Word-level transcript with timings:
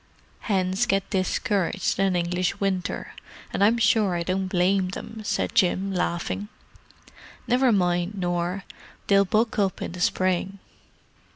"Hens 0.39 0.87
get 0.87 1.07
discouraged 1.11 1.99
in 1.99 2.07
an 2.07 2.15
English 2.15 2.59
winter, 2.59 3.13
and 3.53 3.63
I'm 3.63 3.77
sure 3.77 4.15
I 4.15 4.23
don't 4.23 4.47
blame 4.47 4.89
them," 4.89 5.21
said 5.23 5.53
Jim, 5.53 5.93
laughing. 5.93 6.47
"Never 7.47 7.71
mind, 7.71 8.15
Nor, 8.15 8.63
they'll 9.05 9.25
buck 9.25 9.59
up 9.59 9.79
in 9.79 9.91
the 9.91 10.01
spring." 10.01 10.57